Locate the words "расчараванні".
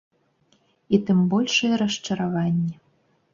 1.83-2.73